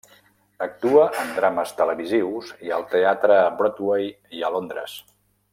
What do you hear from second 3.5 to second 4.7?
Broadway i a